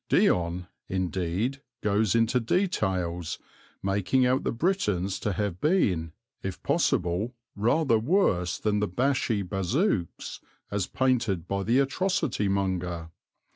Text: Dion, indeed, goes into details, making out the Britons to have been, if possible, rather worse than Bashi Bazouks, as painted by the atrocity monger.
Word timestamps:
Dion, 0.09 0.65
indeed, 0.89 1.61
goes 1.83 2.15
into 2.15 2.39
details, 2.39 3.37
making 3.83 4.25
out 4.25 4.43
the 4.43 4.51
Britons 4.51 5.19
to 5.19 5.33
have 5.33 5.61
been, 5.61 6.13
if 6.41 6.59
possible, 6.63 7.35
rather 7.55 7.99
worse 7.99 8.57
than 8.57 8.79
Bashi 8.79 9.43
Bazouks, 9.43 10.39
as 10.71 10.87
painted 10.87 11.47
by 11.47 11.61
the 11.61 11.77
atrocity 11.77 12.47
monger. 12.47 13.11